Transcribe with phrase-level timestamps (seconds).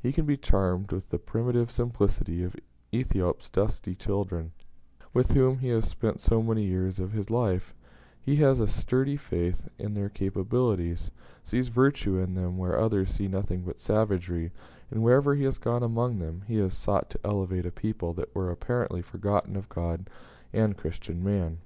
[0.00, 2.56] He can be charmed with the primitive simplicity of
[2.94, 4.52] Ethiop's dusky children,
[5.12, 7.74] with whom he has spent so many years of his life;
[8.18, 11.10] he has a sturdy faith in their capabilities;
[11.44, 14.50] sees virtue in them where others see nothing but savagery;
[14.90, 18.34] and wherever he has gone among them, he has sought to elevate a people that
[18.34, 20.08] were apparently forgotten of God
[20.54, 21.58] and Christian man.